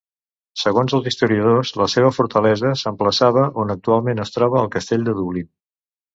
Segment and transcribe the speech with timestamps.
[0.59, 5.49] Segons els historiadors, la seva fortalesa s'emplaçava on actualment es troba el castell de Dublín.